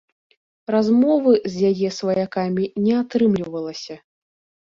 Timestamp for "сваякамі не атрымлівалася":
1.99-3.95